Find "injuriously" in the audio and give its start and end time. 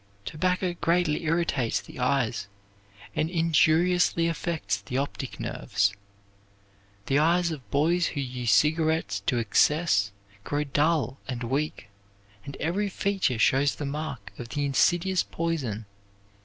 3.29-4.27